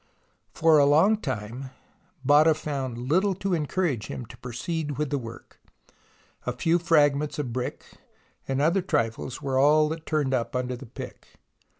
[0.55, 1.69] For a long time
[2.25, 5.59] Botta found little to encourage him to proceed with the work,
[6.47, 7.85] A few fragments of brick
[8.47, 11.35] and other trifles were all that turned up under the pick.